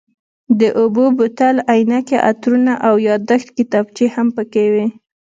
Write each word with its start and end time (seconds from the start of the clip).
د 0.59 0.61
اوبو 0.81 1.05
بوتل، 1.17 1.55
عینکې، 1.71 2.17
عطرونه 2.29 2.73
او 2.87 2.95
یادښت 3.07 3.47
کتابچې 3.57 4.05
هم 4.15 4.27
پکې 4.37 4.65
وې. 4.73 4.85